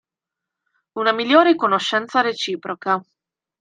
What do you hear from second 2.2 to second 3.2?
reciproca.